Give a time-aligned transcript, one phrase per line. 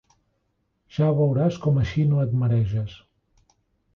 [0.95, 2.95] Ja veuràs com així no et mareges.